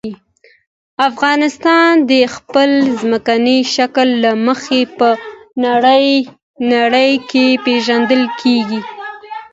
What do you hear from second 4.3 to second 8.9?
مخې په نړۍ کې پېژندل کېږي.